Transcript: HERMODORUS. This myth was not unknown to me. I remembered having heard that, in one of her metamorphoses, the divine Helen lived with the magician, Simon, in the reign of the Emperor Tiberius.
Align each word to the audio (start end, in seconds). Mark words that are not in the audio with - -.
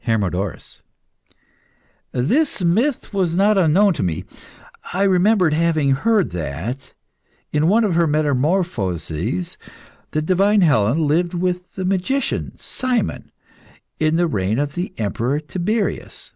HERMODORUS. 0.00 0.82
This 2.12 2.62
myth 2.62 3.14
was 3.14 3.34
not 3.34 3.56
unknown 3.56 3.94
to 3.94 4.02
me. 4.02 4.26
I 4.92 5.02
remembered 5.04 5.54
having 5.54 5.92
heard 5.92 6.32
that, 6.32 6.92
in 7.54 7.68
one 7.68 7.84
of 7.84 7.94
her 7.94 8.06
metamorphoses, 8.06 9.56
the 10.10 10.20
divine 10.20 10.60
Helen 10.60 11.06
lived 11.06 11.32
with 11.32 11.72
the 11.76 11.86
magician, 11.86 12.52
Simon, 12.58 13.32
in 13.98 14.16
the 14.16 14.26
reign 14.26 14.58
of 14.58 14.74
the 14.74 14.92
Emperor 14.98 15.40
Tiberius. 15.40 16.34